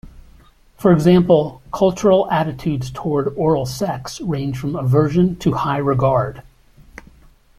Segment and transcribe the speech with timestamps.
[0.79, 6.41] For example, cultural attitudes toward oral sex range from aversion to high regard.